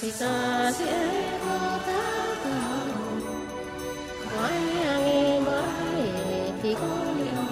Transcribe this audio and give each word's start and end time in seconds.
thì 0.00 0.10
ta 0.20 0.72
sẽ 0.78 1.38
có 1.44 1.78
ta 1.86 2.36
còn 2.44 3.20
mãi 4.36 4.60
nghe 4.74 5.40
mãi 5.40 6.10
thì 6.62 6.74
có 6.74 7.04
điều 7.18 7.44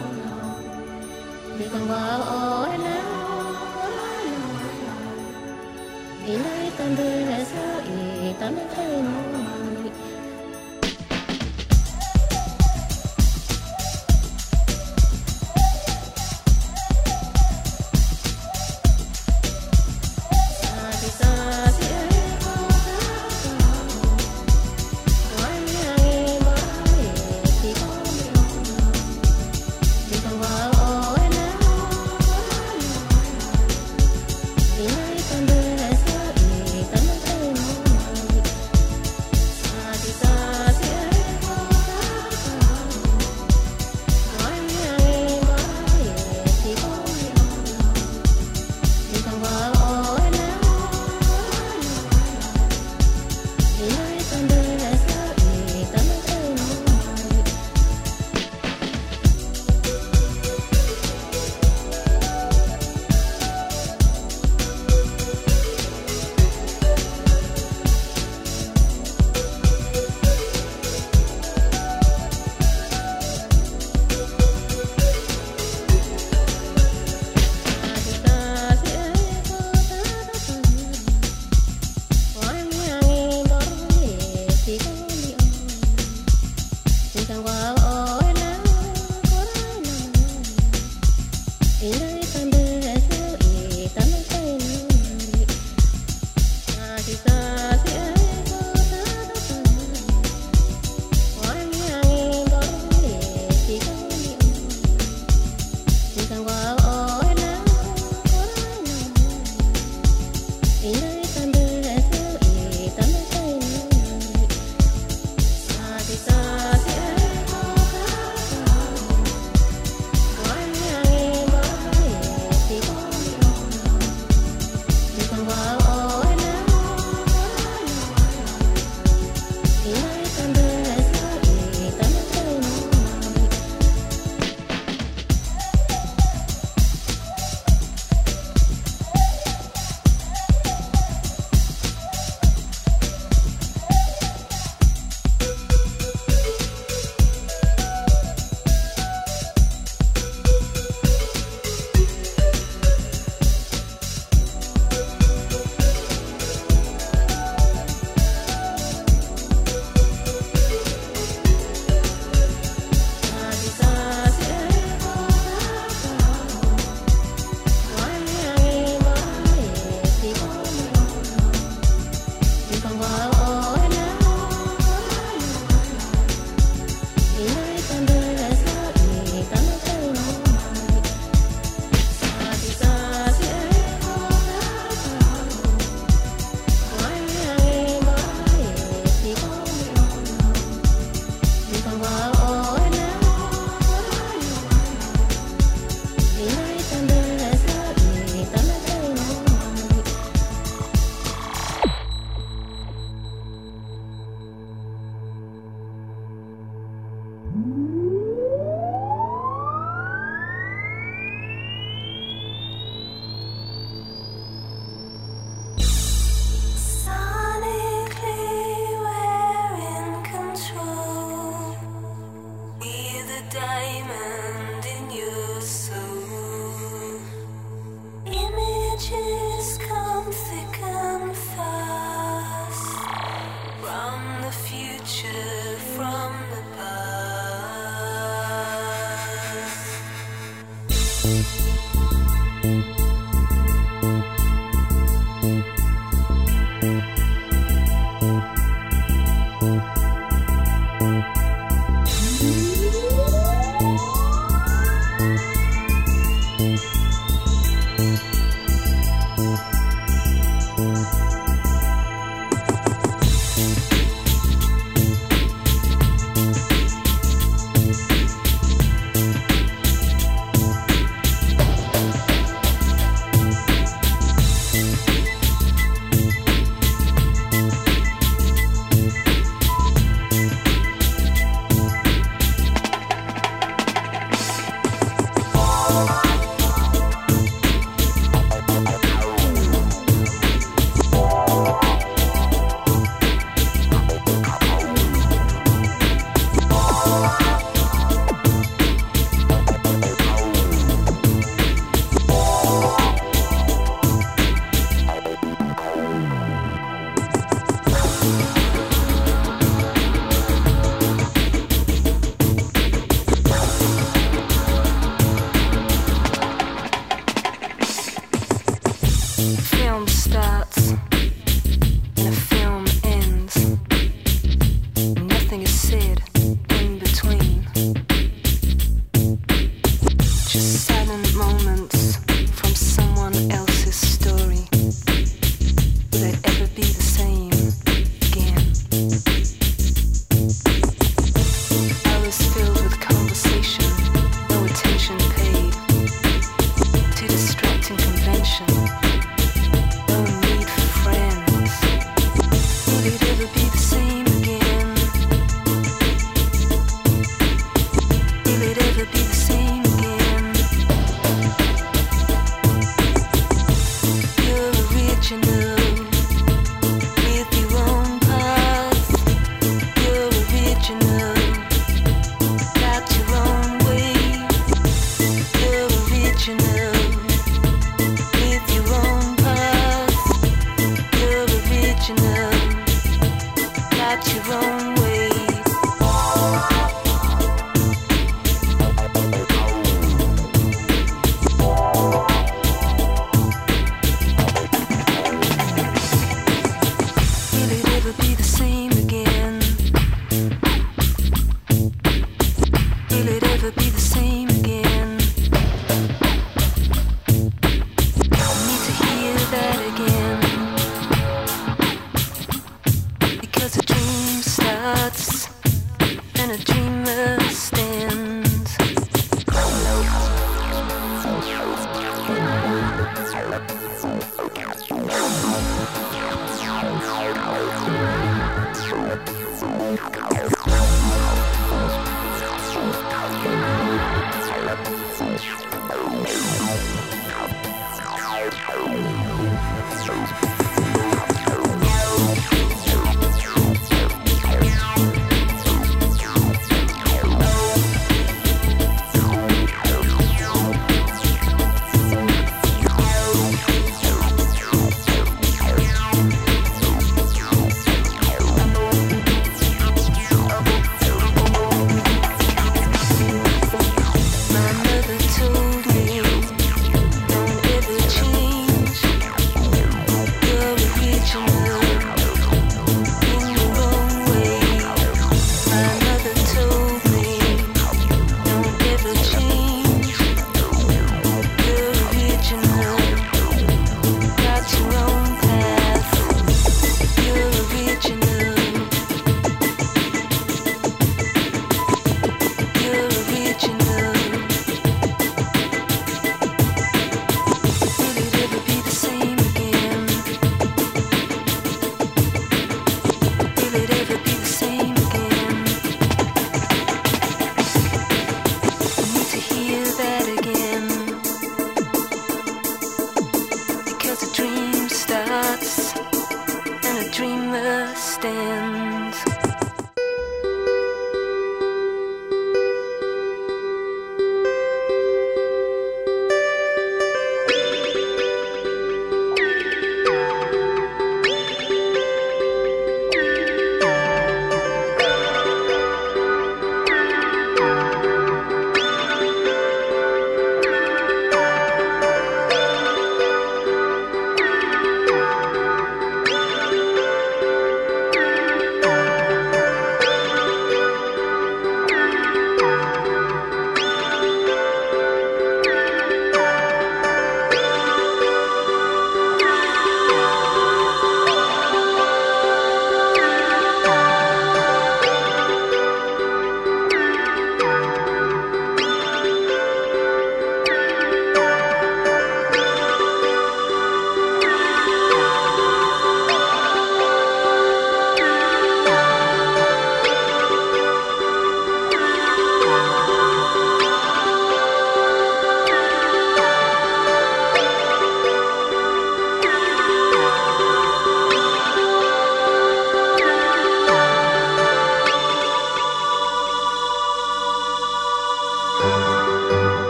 thì 1.59 1.69
còn 1.73 1.89
bao 1.89 2.23
ôi 2.23 2.79
nắng 2.79 3.55
thì 6.27 6.37
lấy 6.37 6.71
tâm 6.79 6.97
đưa 6.97 7.21
lại 7.31 7.45
sao 7.45 7.81
ý 7.81 8.33
tâm 8.41 8.55
thấy 8.75 9.03
mong 9.03 9.48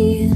We 0.00 0.30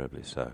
unbearably 0.00 0.22
so. 0.22 0.50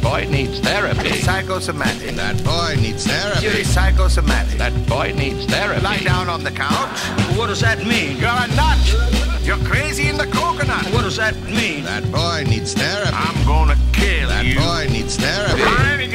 Boy 0.00 0.26
needs 0.30 0.60
therapy. 0.60 1.10
Psychosomatic. 1.22 2.14
That 2.14 2.44
boy 2.44 2.76
needs 2.80 3.04
therapy. 3.04 3.40
Purely 3.40 3.64
psychosomatic. 3.64 4.58
That 4.58 4.86
boy 4.86 5.12
needs 5.16 5.44
therapy. 5.46 5.80
Lie 5.82 5.98
down 6.04 6.28
on 6.28 6.44
the 6.44 6.52
couch. 6.52 7.00
What 7.36 7.48
does 7.48 7.60
that 7.62 7.78
mean? 7.84 8.18
You're 8.18 8.28
a 8.28 8.46
nut. 8.54 9.42
You're 9.42 9.58
crazy 9.66 10.08
in 10.08 10.16
the 10.16 10.26
coconut. 10.26 10.84
What 10.92 11.02
does 11.02 11.16
that 11.16 11.34
mean? 11.42 11.84
That 11.84 12.04
boy 12.12 12.44
needs 12.48 12.74
therapy. 12.74 13.10
I'm 13.12 13.44
gonna 13.44 13.76
kill 13.92 14.28
That 14.28 14.44
you. 14.44 14.54
That 14.54 14.86
boy 14.86 14.92
needs 14.92 15.16
therapy. 15.16 15.62
Riding 15.62 16.12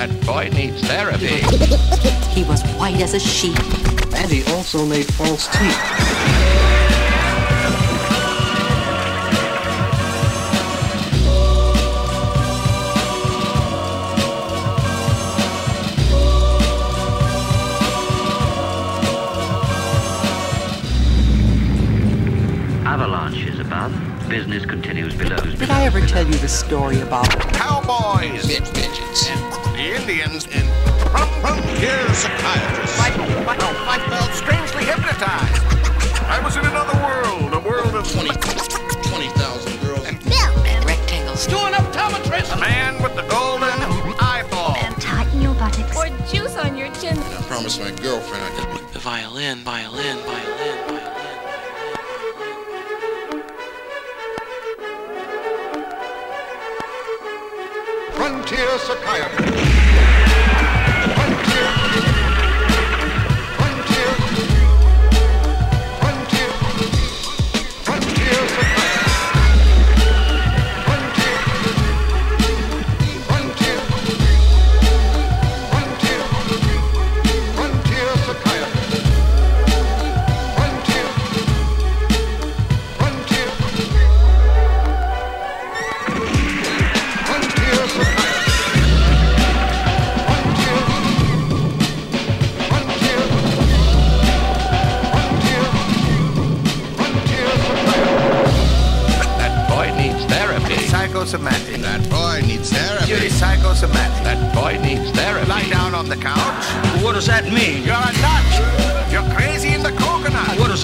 that, 0.00 0.08
that 0.08 0.26
boy 0.26 0.48
needs 0.56 0.80
therapy. 0.82 1.40
He 2.30 2.44
was 2.44 2.62
white 2.78 3.00
as 3.02 3.12
a 3.14 3.20
sheet. 3.20 3.58
And 4.14 4.30
he 4.30 4.44
also 4.52 4.86
made 4.86 5.12
false 5.14 5.48
teeth. 5.48 5.76
Avalanche 22.86 23.44
is 23.44 23.58
above. 23.58 23.92
Business 24.28 24.64
continues 24.64 25.14
below. 25.16 25.36
Did 25.36 25.70
I 25.70 25.84
ever 25.84 26.00
tell 26.06 26.24
you 26.24 26.34
the 26.34 26.48
story 26.48 27.00
about 27.00 27.28
Cowboys. 27.52 28.48
Midgets. 30.10 30.46
Indians. 30.46 30.46
And 30.52 30.66
from 31.10 31.28
frontier 31.40 32.14
psychiatrists. 32.14 32.98
I, 32.98 33.10
I, 33.46 33.54
I 33.88 33.98
felt 34.10 34.32
strangely 34.34 34.84
hypnotized. 34.84 35.62
I 36.26 36.40
was 36.42 36.56
in 36.56 36.64
another 36.66 36.96
world. 37.02 37.54
A 37.54 37.60
world 37.60 37.94
of 37.94 38.10
20 38.10 38.30
20,000 38.30 39.80
girls. 39.80 40.06
And 40.06 40.84
rectangles? 40.84 41.46
Do 41.46 41.58
an 41.58 41.74
optometrist. 41.74 42.52
A 42.56 42.60
man 42.60 43.00
with 43.02 43.14
the 43.14 43.22
golden 43.22 43.70
eyeball. 44.20 44.76
And 44.78 45.00
tighten 45.00 45.40
your 45.40 45.54
buttocks. 45.54 45.96
or 45.96 46.08
juice 46.26 46.56
on 46.56 46.76
your 46.76 46.92
chin. 46.94 47.16
I 47.18 47.42
promised 47.46 47.80
my 47.80 47.90
girlfriend 47.92 48.42
I'd 48.44 48.92
The 48.92 48.98
violin, 48.98 49.58
violin, 49.58 50.16
violin, 50.18 50.84
violin. 50.86 51.20
Frontier 58.12 58.78
psychiatry. 58.78 59.69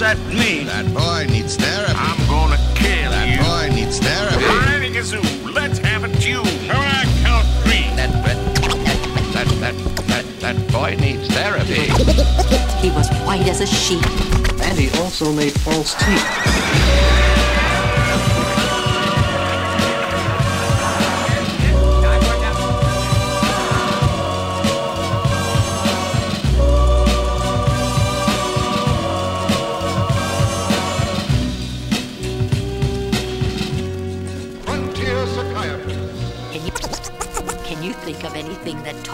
That 0.07 0.17
mean? 0.27 0.67
That 0.67 0.87
boy 0.93 1.25
needs 1.29 1.57
therapy. 1.57 1.93
I'm 1.93 2.15
gonna 2.29 2.55
kill 2.75 3.11
him 3.11 3.11
That 3.11 3.27
you. 3.27 3.43
boy 3.43 3.75
needs 3.75 3.99
therapy. 3.99 4.45
Riding 4.45 4.95
a 4.95 5.03
zoo. 5.03 5.19
Let's 5.51 5.79
have 5.79 6.05
a 6.05 6.09
tune. 6.19 6.45
Now 6.65 6.79
I 6.79 7.03
count 7.23 7.45
three. 7.63 7.83
That, 7.99 8.11
that, 8.23 8.39
that, 9.35 9.47
that, 9.59 9.75
that, 10.07 10.25
that 10.39 10.71
boy 10.71 10.95
needs 10.95 11.27
therapy. 11.27 11.91
He 12.77 12.91
was 12.91 13.09
white 13.25 13.47
as 13.49 13.59
a 13.59 13.65
sheet. 13.65 14.05
And 14.61 14.77
he 14.77 14.87
also 15.01 15.33
made 15.33 15.51
false 15.59 15.95
teeth. 15.95 17.16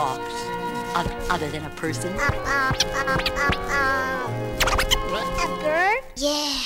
Talks 0.03 0.33
oth- 0.97 1.29
other 1.29 1.49
than 1.49 1.63
a 1.63 1.69
person? 1.69 2.13
A 2.13 2.27
bird? 5.61 6.03
Yeah. 6.17 6.59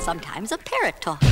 Sometimes 0.00 0.52
a 0.52 0.58
parrot 0.58 1.00
talks. 1.00 1.24